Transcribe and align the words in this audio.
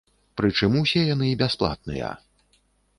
Прычым, 0.39 0.79
усе 0.81 1.05
яны 1.13 1.29
бясплатныя. 1.45 2.13